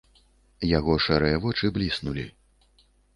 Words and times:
Яго 0.77 0.95
шэрыя 1.05 1.37
вочы 1.43 1.71
бліснулі. 1.75 2.25